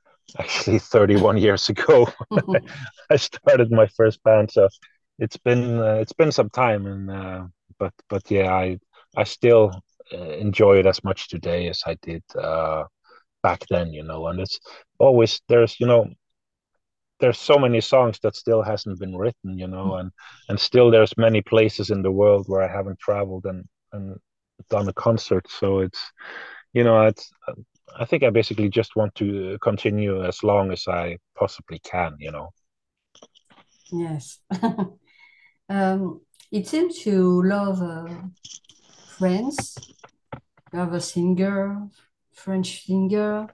actually 0.38 0.78
31 0.78 1.38
years 1.38 1.68
ago. 1.68 2.08
I 3.10 3.16
started 3.16 3.70
my 3.70 3.86
first 3.88 4.22
band, 4.24 4.50
so 4.50 4.68
it's 5.18 5.36
been 5.38 5.78
uh, 5.80 5.94
it's 6.02 6.12
been 6.12 6.32
some 6.32 6.50
time, 6.50 6.86
and 6.86 7.10
uh, 7.10 7.44
but 7.78 7.92
but 8.08 8.30
yeah, 8.30 8.52
I 8.52 8.78
I 9.16 9.24
still 9.24 9.72
uh, 10.12 10.18
enjoy 10.18 10.78
it 10.78 10.86
as 10.86 11.02
much 11.04 11.28
today 11.28 11.68
as 11.68 11.82
I 11.86 11.96
did 12.02 12.22
uh, 12.38 12.84
back 13.42 13.64
then, 13.70 13.92
you 13.92 14.02
know. 14.04 14.28
And 14.28 14.40
it's 14.40 14.60
always 14.98 15.40
there's 15.48 15.78
you 15.80 15.86
know 15.86 16.08
there's 17.20 17.38
so 17.38 17.58
many 17.58 17.80
songs 17.80 18.18
that 18.22 18.36
still 18.36 18.62
hasn't 18.62 18.98
been 18.98 19.16
written, 19.16 19.58
you 19.58 19.66
know, 19.66 19.94
and 19.96 20.10
and 20.48 20.58
still 20.58 20.90
there's 20.90 21.16
many 21.16 21.40
places 21.42 21.90
in 21.90 22.02
the 22.02 22.12
world 22.12 22.46
where 22.48 22.62
I 22.62 22.72
haven't 22.72 22.98
traveled 22.98 23.46
and 23.46 23.64
and 23.92 24.16
done 24.70 24.88
a 24.88 24.92
concert. 24.92 25.46
So 25.50 25.80
it's 25.80 26.00
you 26.72 26.84
know 26.84 27.06
it's 27.06 27.30
I 27.98 28.04
think 28.04 28.22
I 28.22 28.30
basically 28.30 28.68
just 28.68 28.96
want 28.96 29.14
to 29.16 29.58
continue 29.62 30.24
as 30.24 30.42
long 30.42 30.72
as 30.72 30.86
I 30.86 31.18
possibly 31.36 31.80
can, 31.80 32.16
you 32.18 32.30
know. 32.30 32.50
Yes. 33.90 34.38
um, 35.68 36.20
it 36.52 36.66
seems 36.66 37.04
you 37.06 37.42
love 37.44 37.82
uh, 37.82 38.08
France. 39.16 39.76
You 40.72 40.78
have 40.78 40.92
a 40.92 41.00
singer, 41.00 41.88
French 42.32 42.84
singer, 42.84 43.48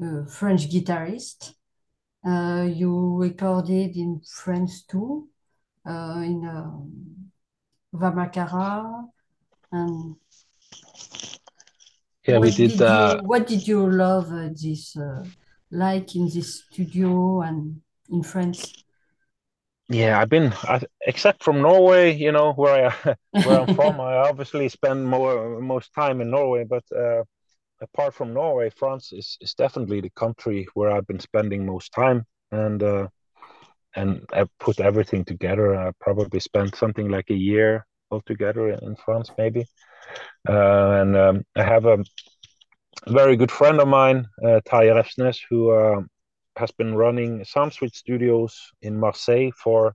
a 0.00 0.26
French 0.26 0.70
guitarist. 0.70 1.54
Uh, 2.24 2.68
you 2.70 3.16
recorded 3.18 3.96
in 3.96 4.20
France 4.42 4.84
too, 4.84 5.28
uh, 5.86 6.22
in 6.24 6.46
um, 6.46 7.32
Vamacara. 7.94 9.08
And 9.72 10.16
Yeah, 12.26 12.38
we 12.38 12.50
did. 12.52 12.80
did 12.80 12.88
you 12.88 12.88
Uh, 12.88 13.20
what 13.30 13.46
did 13.46 13.66
you 13.66 13.90
love 13.90 14.30
uh, 14.32 14.48
this 14.62 14.96
uh, 14.96 15.24
like 15.70 16.14
in 16.16 16.28
this 16.34 16.64
studio 16.64 17.40
and 17.42 17.80
in 18.10 18.22
France? 18.22 18.74
yeah, 19.88 20.20
I've 20.20 20.28
been 20.28 20.52
I, 20.62 20.80
except 21.06 21.42
from 21.42 21.60
Norway, 21.62 22.14
you 22.14 22.32
know, 22.32 22.52
where 22.52 22.90
I 23.06 23.14
where 23.42 23.58
I'm 23.58 23.68
from. 23.68 24.00
I 24.00 24.16
obviously 24.16 24.68
spend 24.68 25.06
more 25.08 25.60
most 25.60 25.92
time 25.94 26.20
in 26.20 26.30
Norway, 26.30 26.64
but 26.64 26.84
uh, 26.96 27.24
apart 27.80 28.14
from 28.14 28.34
Norway, 28.34 28.70
France 28.70 29.12
is 29.12 29.36
is 29.40 29.54
definitely 29.54 30.00
the 30.00 30.10
country 30.10 30.66
where 30.74 30.90
I've 30.90 31.06
been 31.06 31.20
spending 31.20 31.66
most 31.66 31.92
time, 31.92 32.26
and 32.50 32.82
uh, 32.82 33.08
and 33.94 34.24
I 34.32 34.44
put 34.58 34.80
everything 34.80 35.24
together. 35.24 35.76
I 35.76 35.92
probably 36.00 36.40
spent 36.40 36.76
something 36.76 37.08
like 37.08 37.30
a 37.30 37.34
year 37.34 37.86
altogether 38.10 38.70
in 38.70 38.96
France, 38.96 39.30
maybe. 39.38 39.66
Uh, 40.48 40.90
and 41.00 41.16
um, 41.16 41.44
I 41.56 41.62
have 41.62 41.86
a 41.86 41.98
very 43.08 43.36
good 43.36 43.50
friend 43.50 43.80
of 43.80 43.88
mine, 43.88 44.26
uh, 44.42 44.60
Terje 44.66 44.94
Refsnes, 44.94 45.38
who 45.48 45.70
uh, 45.70 46.02
has 46.56 46.70
been 46.72 46.94
running 46.94 47.44
Sound 47.44 47.72
Suite 47.72 47.94
Studios 47.94 48.54
in 48.82 48.98
Marseille 48.98 49.50
for 49.52 49.94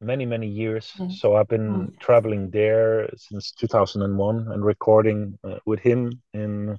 many, 0.00 0.26
many 0.26 0.46
years. 0.48 0.92
Yes. 0.98 1.20
So 1.20 1.36
I've 1.36 1.48
been 1.48 1.70
Mm. 1.70 1.98
traveling 2.00 2.50
there 2.50 3.08
since 3.16 3.52
2001 3.52 4.48
and 4.52 4.64
recording 4.64 5.38
uh, 5.44 5.58
with 5.66 5.80
him 5.80 6.22
in 6.32 6.78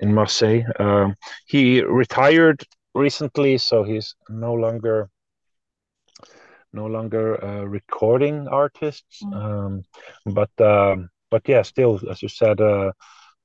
in 0.00 0.14
Marseille. 0.14 0.62
Um, 0.78 1.14
he 1.46 1.82
retired 1.82 2.62
recently, 2.94 3.58
so 3.58 3.84
he's 3.84 4.14
no 4.28 4.54
longer 4.54 5.08
no 6.72 6.86
longer 6.86 7.34
a 7.36 7.66
recording 7.66 8.48
artist. 8.48 9.04
Mm. 9.22 9.34
Um, 9.34 9.82
but 10.34 10.50
um, 10.60 11.08
but 11.30 11.42
yeah, 11.48 11.62
still, 11.62 12.00
as 12.10 12.22
you 12.22 12.28
said, 12.28 12.60
uh, 12.60 12.92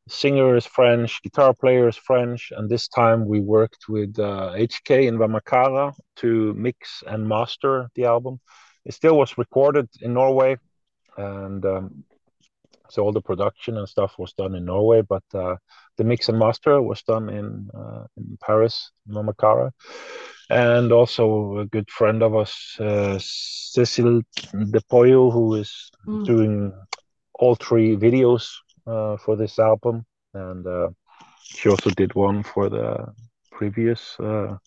singer 0.08 0.56
is 0.56 0.66
French, 0.66 1.22
guitar 1.24 1.54
player 1.54 1.88
is 1.88 1.98
French, 1.98 2.52
and 2.56 2.70
this 2.70 2.88
time 2.88 3.26
we 3.26 3.40
worked 3.40 3.86
with 3.88 4.20
uh, 4.20 4.52
HK 4.56 5.08
in 5.08 5.18
Vamacara 5.18 5.94
to 6.18 6.54
mix 6.54 7.04
and 7.08 7.28
master 7.28 7.88
the 7.96 8.06
album. 8.06 8.40
It 8.86 8.94
still 8.94 9.18
was 9.18 9.38
recorded 9.38 9.90
in 10.02 10.14
Norway, 10.14 10.58
and 11.18 11.66
um, 11.66 12.04
so 12.90 13.04
all 13.04 13.12
the 13.12 13.22
production 13.22 13.78
and 13.78 13.88
stuff 13.88 14.16
was 14.18 14.34
done 14.34 14.56
in 14.56 14.66
Norway, 14.66 15.02
but 15.02 15.24
uh, 15.34 15.56
the 15.98 16.04
mix 16.04 16.30
and 16.30 16.40
master 16.40 16.82
was 16.82 17.02
done 17.04 17.30
in 17.30 17.70
uh, 17.74 18.06
in 18.18 18.38
Paris, 18.42 18.92
Vamacara. 19.08 19.72
And 20.50 20.92
also 20.92 21.60
a 21.60 21.66
good 21.66 21.90
friend 21.90 22.22
of 22.22 22.36
us, 22.36 22.78
uh, 22.80 23.18
Cecil 23.20 24.22
De 24.72 24.82
Pollo, 24.90 25.32
who 25.32 25.56
is 25.56 25.92
Mm. 26.08 26.26
doing 26.26 26.74
all 27.40 27.56
three 27.56 27.96
videos 27.96 28.50
uh, 28.88 29.16
for 29.18 29.36
this 29.36 29.60
album, 29.60 30.04
and 30.34 30.66
uh, 30.66 30.90
she 31.46 31.70
also 31.70 31.90
did 31.92 32.14
one 32.16 32.44
for 32.44 32.70
the 32.70 33.06
previous 33.52 34.18
uh, 34.20 34.58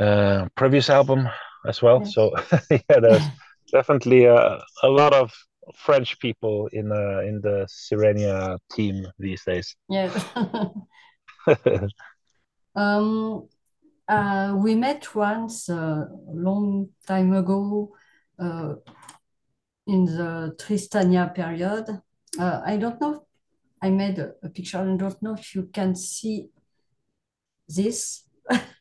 uh, 0.00 0.46
previous 0.56 0.90
album 0.90 1.28
as 1.66 1.82
well. 1.82 2.00
Yes. 2.00 2.14
So 2.14 2.32
yeah, 2.70 3.00
there's 3.00 3.26
definitely 3.72 4.24
a, 4.24 4.62
a 4.82 4.88
lot 4.88 5.12
of 5.14 5.32
French 5.76 6.18
people 6.18 6.68
in 6.72 6.90
uh, 6.92 7.20
in 7.20 7.40
the 7.40 7.66
Sirenia 7.68 8.58
team 8.72 9.06
these 9.18 9.44
days. 9.44 9.76
Yes. 9.88 10.12
Um, 12.74 13.48
uh, 14.08 14.54
we 14.56 14.74
met 14.74 15.14
once 15.14 15.68
a 15.68 16.08
long 16.32 16.88
time 17.06 17.32
ago 17.34 17.92
uh, 18.38 18.74
in 19.86 20.04
the 20.06 20.56
Tristania 20.58 21.34
period. 21.34 22.00
Uh, 22.38 22.62
I 22.64 22.76
don't 22.76 23.00
know. 23.00 23.26
I 23.80 23.90
made 23.90 24.18
a, 24.18 24.32
a 24.42 24.48
picture. 24.48 24.78
I 24.78 24.96
don't 24.96 25.22
know 25.22 25.34
if 25.34 25.54
you 25.54 25.68
can 25.72 25.94
see 25.94 26.48
this. 27.68 28.24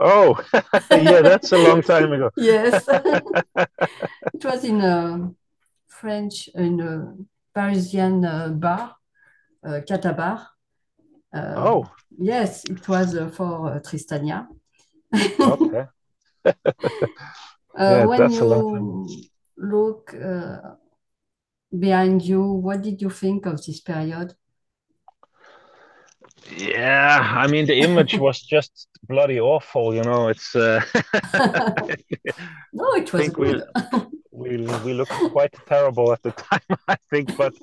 oh, 0.00 0.36
yeah, 0.92 1.22
that's 1.22 1.52
a 1.52 1.58
long 1.58 1.82
time 1.82 2.12
ago. 2.12 2.30
Yes. 2.36 2.88
It 4.34 4.44
was 4.44 4.64
in 4.64 4.80
a 4.80 5.32
French, 5.88 6.48
in 6.54 6.80
a 6.80 7.14
Parisian 7.54 8.24
uh, 8.24 8.48
bar, 8.50 8.96
uh, 9.66 9.80
Catabar. 9.88 10.46
Uh, 11.32 11.68
Oh, 11.68 11.90
yes, 12.18 12.64
it 12.66 12.88
was 12.88 13.16
uh, 13.16 13.28
for 13.30 13.74
uh, 13.74 13.80
Tristania. 13.80 14.48
okay. 15.40 15.86
Uh, 17.78 18.00
Yeah, 18.00 18.02
when 18.02 18.28
that's 18.28 18.40
a 18.40 18.44
long 18.44 18.64
time. 18.72 18.86
you 18.86 19.28
look 19.56 20.14
uh, 20.14 20.74
behind 21.78 22.22
you, 22.22 22.42
what 22.42 22.82
did 22.82 23.00
you 23.00 23.10
think 23.10 23.46
of 23.46 23.64
this 23.64 23.80
period? 23.80 24.34
Yeah, 26.50 27.18
I 27.36 27.46
mean 27.46 27.66
the 27.66 27.78
image 27.80 28.18
was 28.18 28.40
just 28.40 28.88
bloody 29.08 29.40
awful, 29.40 29.94
you 29.94 30.02
know. 30.02 30.28
It's 30.28 30.54
uh, 30.54 30.80
No, 32.72 32.92
it 32.94 33.12
was 33.12 33.22
think 33.22 33.38
we 33.38 33.52
good. 33.52 33.62
we 34.30 34.56
we 34.84 34.92
looked 34.92 35.12
quite 35.32 35.54
terrible 35.66 36.12
at 36.12 36.22
the 36.22 36.32
time, 36.32 36.78
I 36.88 36.96
think, 37.10 37.36
but 37.36 37.54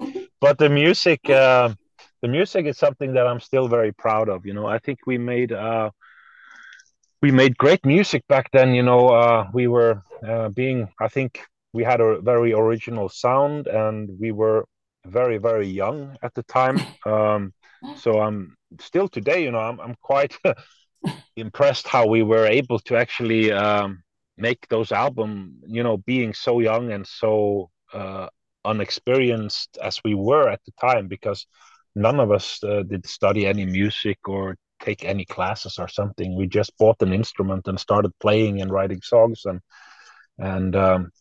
but 0.41 0.57
the 0.57 0.69
music 0.69 1.29
uh, 1.29 1.73
the 2.21 2.27
music 2.27 2.65
is 2.65 2.77
something 2.77 3.13
that 3.13 3.27
I'm 3.27 3.39
still 3.39 3.67
very 3.67 3.91
proud 3.91 4.29
of, 4.29 4.45
you 4.45 4.53
know. 4.53 4.65
I 4.65 4.79
think 4.79 4.99
we 5.05 5.17
made 5.17 5.51
uh 5.51 5.91
we 7.21 7.31
made 7.31 7.57
great 7.57 7.85
music 7.85 8.27
back 8.27 8.49
then, 8.51 8.73
you 8.73 8.83
know. 8.83 9.09
Uh 9.09 9.47
we 9.53 9.67
were 9.67 10.01
uh 10.27 10.49
being 10.49 10.87
I 10.99 11.07
think 11.07 11.39
we 11.73 11.83
had 11.83 12.01
a 12.01 12.21
very 12.21 12.53
original 12.53 13.09
sound, 13.09 13.67
and 13.67 14.09
we 14.19 14.31
were 14.31 14.65
very 15.05 15.37
very 15.37 15.67
young 15.67 16.17
at 16.21 16.33
the 16.33 16.43
time. 16.43 16.79
Um, 17.05 17.53
so 17.97 18.21
I'm 18.21 18.55
still 18.79 19.07
today, 19.07 19.43
you 19.43 19.51
know, 19.51 19.59
I'm 19.59 19.79
I'm 19.79 19.95
quite 20.01 20.37
impressed 21.35 21.87
how 21.87 22.07
we 22.07 22.23
were 22.23 22.45
able 22.45 22.79
to 22.79 22.95
actually 22.97 23.51
um, 23.51 24.03
make 24.37 24.67
those 24.69 24.91
album. 24.91 25.59
You 25.67 25.83
know, 25.83 25.97
being 25.97 26.33
so 26.33 26.59
young 26.59 26.91
and 26.91 27.05
so 27.05 27.69
uh, 27.93 28.27
unexperienced 28.65 29.77
as 29.81 29.99
we 30.03 30.15
were 30.15 30.49
at 30.49 30.61
the 30.65 30.71
time, 30.79 31.07
because 31.07 31.45
none 31.95 32.19
of 32.19 32.31
us 32.31 32.63
uh, 32.63 32.83
did 32.83 33.05
study 33.05 33.45
any 33.45 33.65
music 33.65 34.17
or 34.27 34.55
take 34.81 35.05
any 35.05 35.25
classes 35.25 35.77
or 35.79 35.87
something. 35.87 36.35
We 36.35 36.47
just 36.47 36.77
bought 36.77 37.01
an 37.01 37.13
instrument 37.13 37.67
and 37.67 37.79
started 37.79 38.11
playing 38.19 38.61
and 38.61 38.71
writing 38.71 39.01
songs 39.01 39.43
and 39.45 39.61
and 40.39 40.75
um, 40.75 41.11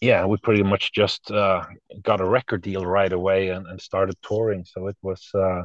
yeah, 0.00 0.24
we 0.26 0.36
pretty 0.38 0.62
much 0.62 0.92
just 0.92 1.30
uh, 1.30 1.64
got 2.02 2.20
a 2.20 2.28
record 2.28 2.62
deal 2.62 2.84
right 2.84 3.12
away 3.12 3.48
and, 3.48 3.66
and 3.66 3.80
started 3.80 4.16
touring. 4.22 4.64
So 4.64 4.86
it 4.88 4.96
was 5.02 5.28
uh, 5.34 5.62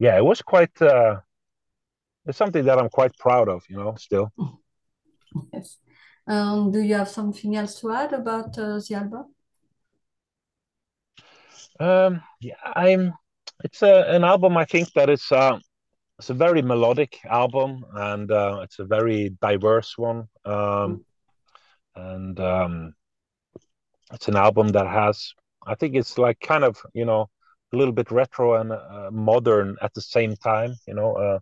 yeah, 0.00 0.16
it 0.16 0.24
was 0.24 0.42
quite 0.42 0.80
uh, 0.82 1.20
it's 2.26 2.38
something 2.38 2.64
that 2.64 2.78
I'm 2.78 2.88
quite 2.88 3.16
proud 3.18 3.48
of, 3.48 3.64
you 3.68 3.76
know, 3.76 3.94
still. 3.96 4.32
Yes. 5.52 5.78
Um, 6.26 6.72
do 6.72 6.80
you 6.80 6.94
have 6.96 7.08
something 7.08 7.54
else 7.54 7.80
to 7.80 7.92
add 7.92 8.12
about 8.12 8.58
uh, 8.58 8.80
the 8.80 8.94
album? 8.94 9.26
Um, 11.78 12.22
yeah, 12.40 12.54
I'm. 12.64 13.12
It's 13.62 13.82
a, 13.82 14.12
an 14.12 14.24
album. 14.24 14.56
I 14.56 14.64
think 14.64 14.92
that 14.94 15.08
it's 15.08 15.30
uh, 15.30 15.60
it's 16.18 16.30
a 16.30 16.34
very 16.34 16.62
melodic 16.62 17.18
album, 17.24 17.84
and 17.94 18.30
uh, 18.30 18.58
it's 18.64 18.80
a 18.80 18.84
very 18.84 19.30
diverse 19.40 19.96
one. 19.96 20.28
Um, 20.44 21.04
and 21.94 22.40
um, 22.40 22.94
it's 24.12 24.26
an 24.26 24.36
album 24.36 24.68
that 24.68 24.88
has. 24.88 25.32
I 25.64 25.76
think 25.76 25.94
it's 25.94 26.18
like 26.18 26.40
kind 26.40 26.64
of 26.64 26.76
you 26.92 27.04
know 27.04 27.30
a 27.72 27.76
little 27.76 27.92
bit 27.94 28.10
retro 28.10 28.54
and 28.54 28.72
uh, 28.72 29.10
modern 29.12 29.76
at 29.82 29.94
the 29.94 30.00
same 30.00 30.36
time. 30.36 30.74
You 30.86 30.94
know, 30.94 31.14
uh, 31.14 31.38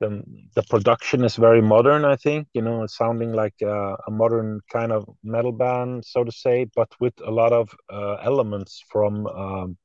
the 0.00 0.22
the 0.54 0.62
production 0.64 1.24
is 1.24 1.36
very 1.36 1.62
modern. 1.62 2.04
I 2.04 2.16
think 2.16 2.48
you 2.54 2.62
know 2.62 2.82
it's 2.84 2.96
sounding 2.96 3.32
like 3.32 3.54
uh, 3.62 3.96
a 4.06 4.10
modern 4.10 4.60
kind 4.72 4.92
of 4.92 5.08
metal 5.22 5.52
band, 5.52 6.04
so 6.04 6.24
to 6.24 6.32
say, 6.32 6.66
but 6.74 6.88
with 7.00 7.14
a 7.26 7.30
lot 7.30 7.52
of 7.52 7.68
uh, 7.92 8.14
elements 8.22 8.82
from 8.90 9.26
um, 9.26 9.76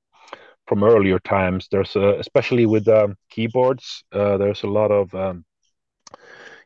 from 0.67 0.83
earlier 0.83 1.19
times. 1.19 1.67
There's 1.71 1.95
a, 1.95 2.19
especially 2.19 2.65
with 2.65 2.87
um, 2.87 3.15
keyboards. 3.29 4.03
Uh, 4.11 4.37
there's 4.37 4.63
a 4.63 4.67
lot 4.67 4.91
of 4.91 5.13
um, 5.15 5.45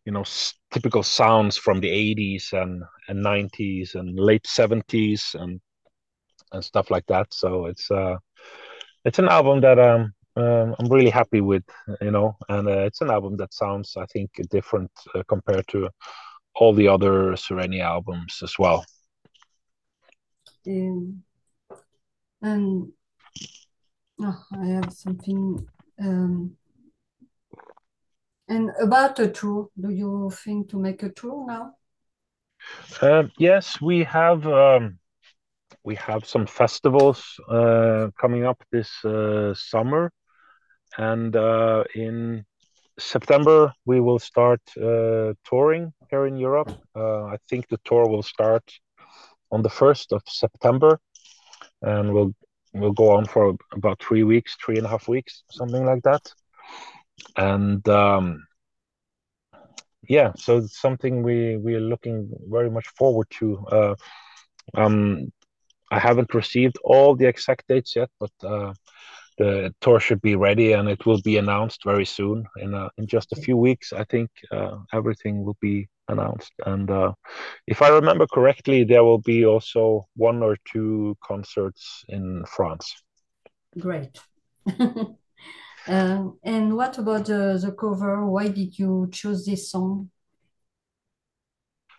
you 0.06 0.12
know 0.12 0.24
typical 0.72 1.04
sounds 1.04 1.58
from 1.58 1.80
the 1.80 1.90
80s 1.90 2.54
and 2.54 2.84
and 3.08 3.22
90s 3.24 3.96
and 3.96 4.18
late 4.20 4.46
70s 4.46 5.36
and 5.36 5.60
and 6.52 6.64
stuff 6.64 6.92
like 6.92 7.06
that. 7.08 7.34
So 7.34 7.66
it's 7.66 7.90
uh 7.92 8.18
it's 9.06 9.20
an 9.20 9.30
album 9.30 9.62
that 9.62 9.80
um 9.80 10.14
um, 10.36 10.76
I'm 10.80 10.88
really 10.90 11.12
happy 11.12 11.42
with, 11.42 11.64
you 12.02 12.12
know, 12.12 12.36
and 12.50 12.68
uh, 12.68 12.80
it's 12.80 13.02
an 13.02 13.12
album 13.12 13.38
that 13.38 13.54
sounds, 13.54 13.96
I 13.98 14.06
think, 14.08 14.32
different 14.50 14.92
uh, 15.14 15.22
compared 15.28 15.68
to 15.70 15.90
all 16.56 16.74
the 16.74 16.88
other 16.88 17.36
Sirenia 17.36 17.84
albums 17.84 18.40
as 18.42 18.58
well. 18.58 18.84
Um, 20.66 21.24
and 22.42 22.92
oh, 24.22 24.44
I 24.60 24.66
have 24.68 24.94
something. 24.94 25.68
Um, 26.00 26.58
and 28.48 28.72
about 28.82 29.20
a 29.20 29.30
tour, 29.30 29.70
do 29.80 29.90
you 29.90 30.32
think 30.44 30.70
to 30.70 30.80
make 30.80 31.04
a 31.04 31.10
tour 31.10 31.46
now? 31.48 31.76
Uh, 33.02 33.24
yes, 33.38 33.80
we 33.82 34.04
have 34.04 34.46
um, 34.48 34.98
we 35.84 35.96
have 35.96 36.26
some 36.26 36.46
festivals 36.48 37.40
uh, 37.50 38.08
coming 38.20 38.46
up 38.46 38.64
this 38.72 39.04
uh, 39.06 39.54
summer, 39.54 40.12
and 40.98 41.36
uh, 41.36 41.84
in 41.96 42.46
September 43.00 43.74
we 43.86 44.00
will 44.00 44.20
start 44.20 44.62
uh, 44.78 45.34
touring 45.44 45.94
here 46.10 46.26
in 46.26 46.38
Europe. 46.38 46.72
Uh, 46.96 47.26
I 47.26 47.38
think 47.50 47.68
the 47.68 47.80
tour 47.84 48.08
will 48.08 48.24
start 48.24 48.64
on 49.52 49.62
the 49.62 49.70
first 49.70 50.14
of 50.14 50.22
September, 50.28 51.00
and 51.82 52.14
we'll 52.14 52.34
we'll 52.74 52.94
go 52.94 53.12
on 53.12 53.26
for 53.26 53.56
about 53.74 54.02
three 54.02 54.24
weeks, 54.24 54.56
three 54.64 54.78
and 54.78 54.86
a 54.86 54.90
half 54.90 55.08
weeks, 55.08 55.44
something 55.52 55.86
like 55.86 56.04
that. 56.04 56.22
And 57.36 57.88
um, 57.90 58.46
yeah, 60.08 60.32
so 60.38 60.58
it's 60.58 60.80
something 60.80 61.24
we 61.24 61.58
we 61.58 61.76
are 61.76 61.82
looking 61.82 62.30
very 62.50 62.70
much 62.70 62.88
forward 62.98 63.28
to. 63.40 63.66
Uh, 63.72 63.96
um, 64.76 65.32
I 65.94 66.00
haven't 66.00 66.34
received 66.34 66.78
all 66.84 67.16
the 67.16 67.28
exact 67.28 67.68
dates 67.68 67.96
yet, 67.96 68.10
but 68.20 68.32
uh, 68.44 68.74
the 69.38 69.74
tour 69.80 70.00
should 70.00 70.22
be 70.22 70.36
ready 70.36 70.74
and 70.74 70.90
it 70.90 71.06
will 71.06 71.22
be 71.22 71.38
announced 71.38 71.84
very 71.86 72.06
soon. 72.06 72.46
In 72.58 72.74
uh, 72.74 72.90
in 72.98 73.06
just 73.06 73.32
a 73.32 73.42
few 73.46 73.58
weeks, 73.58 73.94
I 73.94 74.04
think 74.06 74.30
uh, 74.52 74.78
everything 74.92 75.44
will 75.46 75.58
be 75.62 75.88
announced. 76.08 76.52
And 76.66 76.90
uh, 76.90 77.14
if 77.68 77.82
I 77.84 77.90
remember 77.90 78.26
correctly, 78.26 78.84
there 78.84 79.04
will 79.04 79.22
be 79.22 79.46
also 79.46 80.06
one 80.16 80.42
or 80.42 80.58
two 80.72 81.16
concerts 81.24 82.04
in 82.10 82.44
France. 82.56 82.96
Great. 83.80 84.20
Um, 85.88 86.38
and 86.44 86.76
what 86.76 86.98
about 86.98 87.26
the, 87.26 87.60
the 87.62 87.72
cover? 87.72 88.26
Why 88.26 88.48
did 88.48 88.80
you 88.80 89.10
choose 89.12 89.46
this 89.46 89.70
song? 89.70 90.10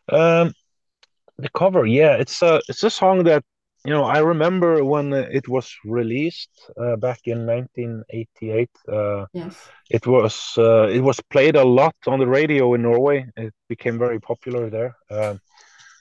Um, 0.09 0.52
the 1.38 1.48
cover, 1.50 1.87
yeah, 1.87 2.14
it's 2.16 2.42
a 2.42 2.61
it's 2.68 2.83
a 2.83 2.90
song 2.90 3.24
that 3.24 3.44
you 3.85 3.92
know 3.92 4.05
I 4.05 4.18
remember 4.18 4.85
when 4.85 5.12
it 5.12 5.49
was 5.49 5.75
released 5.85 6.51
uh, 6.81 6.97
back 6.97 7.20
in 7.27 7.47
1988. 7.47 8.70
Uh, 8.88 9.27
Yes. 9.33 9.68
it 9.90 10.07
was 10.07 10.55
uh, 10.59 10.88
it 10.88 11.01
was 11.01 11.20
played 11.31 11.57
a 11.57 11.64
lot 11.64 11.94
on 12.07 12.18
the 12.18 12.27
radio 12.27 12.75
in 12.75 12.83
Norway. 12.83 13.27
It 13.37 13.55
became 13.68 13.99
very 13.99 14.20
popular 14.20 14.70
there. 14.70 14.97
Um, 15.11 15.40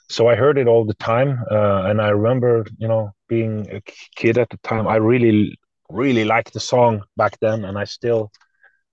so 0.10 0.28
I 0.28 0.36
heard 0.36 0.58
it 0.58 0.68
all 0.68 0.86
the 0.86 0.94
time, 0.96 1.40
uh, 1.50 1.84
and 1.90 2.02
I 2.02 2.10
remember, 2.10 2.66
you 2.78 2.88
know, 2.88 3.12
being 3.28 3.68
a 3.72 3.82
kid 4.16 4.38
at 4.38 4.50
the 4.50 4.58
time. 4.58 4.88
I 4.88 4.98
really, 4.98 5.58
really 5.90 6.26
liked 6.26 6.54
the 6.54 6.60
song 6.60 7.02
back 7.18 7.40
then, 7.40 7.66
and 7.66 7.78
I 7.78 7.86
still, 7.86 8.32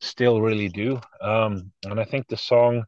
still 0.00 0.40
really 0.40 0.68
do. 0.68 1.00
Um, 1.20 1.72
and 1.84 2.00
I 2.00 2.04
think 2.04 2.26
the 2.28 2.36
song 2.36 2.84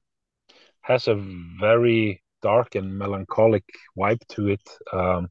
has 0.82 1.08
a 1.08 1.16
very 1.60 2.22
dark 2.42 2.74
and 2.74 2.96
melancholic 2.96 3.64
vibe 3.98 4.20
to 4.28 4.48
it. 4.48 4.62
Um, 4.92 5.28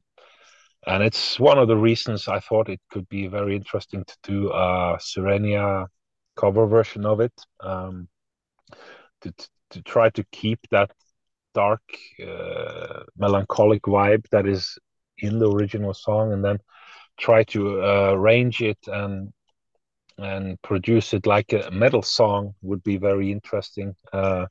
and 0.86 1.02
it's 1.02 1.38
one 1.38 1.58
of 1.58 1.68
the 1.68 1.76
reasons 1.76 2.28
I 2.28 2.40
thought 2.40 2.68
it 2.68 2.80
could 2.90 3.08
be 3.08 3.26
very 3.28 3.54
interesting 3.56 4.04
to 4.04 4.16
do 4.22 4.50
a 4.52 4.98
Sirenia 5.00 5.86
cover 6.36 6.66
version 6.66 7.06
of 7.06 7.20
it. 7.20 7.32
Um, 7.60 8.08
to 9.22 9.32
to 9.70 9.82
try 9.82 10.10
to 10.10 10.24
keep 10.32 10.60
that 10.70 10.92
dark, 11.54 11.82
uh, 12.26 13.04
melancholic 13.16 13.82
vibe 13.82 14.26
that 14.30 14.46
is 14.46 14.78
in 15.18 15.38
the 15.38 15.50
original 15.50 15.94
song, 15.94 16.32
and 16.32 16.44
then 16.44 16.58
try 17.18 17.44
to 17.44 17.82
uh, 17.82 18.10
arrange 18.12 18.60
it 18.62 18.78
and 18.86 19.32
and 20.18 20.60
produce 20.62 21.14
it 21.14 21.26
like 21.26 21.52
a 21.52 21.70
metal 21.70 22.02
song 22.02 22.54
would 22.62 22.82
be 22.82 22.96
very 22.98 23.32
interesting. 23.32 23.94
Uh, 24.12 24.46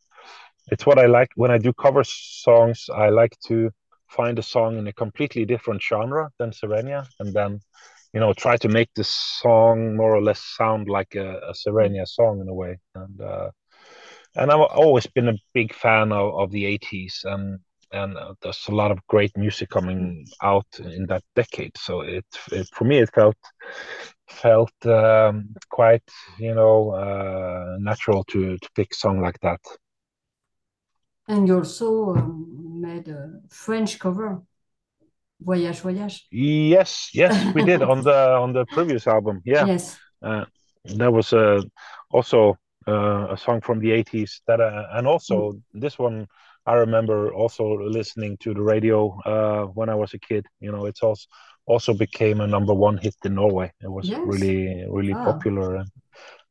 it's 0.71 0.85
what 0.85 0.99
I 0.99 1.05
like 1.05 1.29
when 1.35 1.51
I 1.51 1.57
do 1.57 1.73
cover 1.73 2.03
songs. 2.03 2.89
I 2.93 3.09
like 3.09 3.37
to 3.47 3.71
find 4.11 4.39
a 4.39 4.43
song 4.43 4.77
in 4.77 4.87
a 4.87 4.93
completely 4.93 5.45
different 5.45 5.81
genre 5.81 6.29
than 6.39 6.51
Sirenia, 6.51 7.07
and 7.19 7.33
then 7.33 7.59
you 8.13 8.19
know 8.19 8.33
try 8.33 8.57
to 8.57 8.69
make 8.69 8.89
the 8.95 9.03
song 9.05 9.95
more 9.95 10.15
or 10.15 10.21
less 10.21 10.41
sound 10.57 10.89
like 10.89 11.15
a, 11.15 11.39
a 11.49 11.53
Sirenia 11.55 12.05
song 12.07 12.41
in 12.41 12.49
a 12.49 12.53
way. 12.53 12.79
And 12.95 13.21
uh, 13.21 13.49
and 14.35 14.51
I've 14.51 14.59
always 14.61 15.07
been 15.07 15.29
a 15.29 15.37
big 15.53 15.73
fan 15.73 16.11
of, 16.11 16.33
of 16.35 16.51
the 16.51 16.65
80s 16.65 17.21
and 17.25 17.59
and 17.93 18.17
uh, 18.17 18.33
there's 18.41 18.67
a 18.69 18.75
lot 18.75 18.91
of 18.91 19.05
great 19.07 19.35
music 19.37 19.69
coming 19.69 20.25
out 20.41 20.67
in 20.79 21.05
that 21.07 21.23
decade 21.35 21.77
so 21.77 22.01
it, 22.01 22.25
it 22.51 22.67
for 22.73 22.85
me 22.85 22.99
it 22.99 23.09
felt 23.13 23.35
felt 24.29 24.73
um, 24.85 25.53
quite 25.69 26.03
you 26.39 26.53
know 26.55 26.91
uh, 26.91 27.77
natural 27.79 28.23
to 28.25 28.57
to 28.57 28.69
pick 28.75 28.91
a 28.91 28.95
song 28.95 29.21
like 29.21 29.39
that 29.41 29.59
And 31.27 31.47
you 31.47 31.57
also 31.57 32.15
um, 32.15 32.70
made 32.81 33.07
a 33.09 33.41
French 33.49 33.99
cover, 33.99 34.43
Voyage, 35.41 35.81
Voyage. 35.81 36.29
yes 36.31 37.09
yes 37.13 37.45
we 37.53 37.61
did 37.61 37.81
on 37.81 38.03
the 38.03 38.13
on 38.43 38.53
the 38.53 38.65
previous 38.67 39.07
album 39.07 39.41
yeah 39.45 39.67
Yes. 39.67 40.01
uh, 40.23 40.45
that 40.85 41.11
was 41.11 41.33
uh, 41.33 41.61
also 42.11 42.57
uh, 42.87 43.27
a 43.31 43.37
song 43.37 43.61
from 43.61 43.79
the 43.79 43.91
80s 43.91 44.41
that 44.47 44.61
uh, 44.61 44.87
and 44.93 45.07
Mm. 45.29 45.41
also 45.41 45.53
this 45.73 45.99
one 45.99 46.27
I 46.65 46.73
remember 46.75 47.33
also 47.33 47.65
listening 47.79 48.37
to 48.39 48.53
the 48.53 48.61
radio 48.61 49.17
uh, 49.25 49.65
when 49.73 49.89
I 49.89 49.95
was 49.95 50.13
a 50.13 50.19
kid 50.19 50.45
you 50.61 50.71
know 50.71 50.85
it's 50.85 51.03
also 51.03 51.27
also 51.67 51.93
became 51.93 52.41
a 52.41 52.47
number 52.47 52.73
one 52.73 52.97
hit 52.97 53.15
in 53.25 53.35
Norway 53.35 53.71
it 53.81 53.91
was 53.91 54.11
Yes. 54.11 54.25
really 54.25 54.85
really 54.89 55.15
Ah, 55.15 55.23
popular 55.23 55.75
and, 55.77 55.89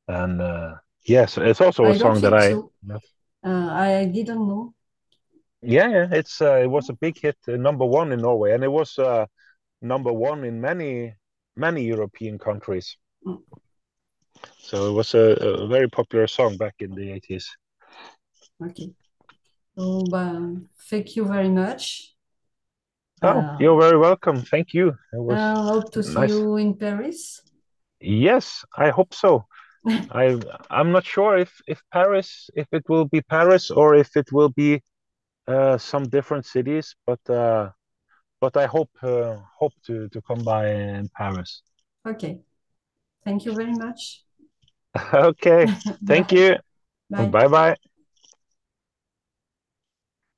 and 0.09 0.43
uh, 0.43 0.75
yes 1.07 1.39
it's 1.39 1.61
also 1.63 1.91
a 1.91 1.95
song 1.95 2.21
that 2.23 2.35
I 2.35 2.59
so. 2.59 2.73
Uh, 3.45 3.69
I 3.73 4.07
didn't 4.07 4.49
know. 4.49 4.75
Yeah, 5.63 5.89
yeah, 5.89 6.09
it's 6.11 6.41
uh, 6.41 6.61
it 6.63 6.71
was 6.71 6.89
a 6.89 6.95
big 6.95 7.19
hit, 7.21 7.37
uh, 7.47 7.57
number 7.57 7.85
one 7.85 8.13
in 8.13 8.21
Norway, 8.21 8.55
and 8.55 8.65
it 8.65 8.73
was 8.73 8.99
uh, 8.99 9.27
number 9.83 10.13
one 10.13 10.45
in 10.45 10.61
many 10.61 11.15
many 11.57 11.85
European 11.85 12.39
countries. 12.39 12.97
Mm. 13.27 13.39
So 14.59 14.89
it 14.89 14.93
was 14.93 15.15
a, 15.15 15.35
a 15.65 15.67
very 15.67 15.89
popular 15.89 16.27
song 16.27 16.57
back 16.57 16.75
in 16.79 16.95
the 16.95 17.21
80s. 17.21 17.45
Okay. 18.65 18.91
So, 19.77 20.05
ben, 20.11 20.69
thank 20.89 21.17
you 21.17 21.25
very 21.27 21.49
much. 21.49 22.15
Oh, 23.23 23.29
Uh, 23.29 23.57
you're 23.61 23.81
very 23.81 23.99
welcome. 23.99 24.43
Thank 24.43 24.73
you. 24.73 24.97
I 25.13 25.53
hope 25.63 25.93
to 25.93 26.03
see 26.03 26.15
nice. 26.15 26.31
you 26.31 26.57
in 26.57 26.75
Paris. 26.75 27.43
Yes, 28.01 28.65
I 28.77 28.91
hope 28.91 29.13
so. 29.13 29.45
I 30.11 30.41
I'm 30.71 30.93
not 30.93 31.05
sure 31.05 31.37
if 31.39 31.53
if 31.67 31.83
Paris 31.93 32.51
if 32.55 32.69
it 32.73 32.89
will 32.89 33.07
be 33.07 33.21
Paris 33.23 33.71
or 33.71 33.95
if 33.95 34.17
it 34.17 34.33
will 34.33 34.51
be 34.51 34.83
uh, 35.51 35.79
some 35.79 36.05
different 36.09 36.47
cities, 36.47 36.95
but 37.07 37.21
uh, 37.31 37.71
but 38.41 38.57
I 38.57 38.67
hope 38.67 38.91
uh, 39.03 39.39
hope 39.59 39.75
to 39.87 40.09
to 40.11 40.23
come 40.23 40.45
by 40.45 40.71
in 40.71 41.09
Paris. 41.17 41.63
Okay. 42.07 42.41
Thank 43.25 43.45
you 43.47 43.55
very 43.55 43.73
much. 43.75 44.25
Okay. 45.15 45.69
Thank 46.07 46.33
you. 46.33 46.57
Bye. 47.11 47.27
Bye 47.27 47.49
bye. 47.49 47.77